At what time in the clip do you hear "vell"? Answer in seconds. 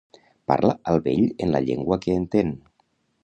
1.07-1.27